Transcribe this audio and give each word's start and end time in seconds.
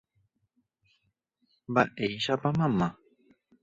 Mba'éichapa 1.71 2.49
mama. 2.57 2.87